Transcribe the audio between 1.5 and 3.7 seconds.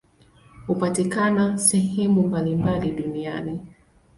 sehemu mbalimbali duniani.